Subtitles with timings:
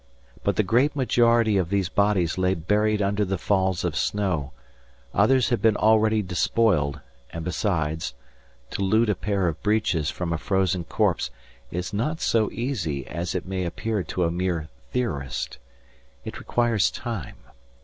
[0.43, 4.51] But the great majority of these bodies lay buried under the falls of snow,
[5.13, 8.15] others had been already despoiled; and besides,
[8.71, 11.29] to loot a pair of breeches from a frozen corpse
[11.69, 15.59] is not so easy as it may appear to a mere theorist.
[16.25, 17.35] It requires time.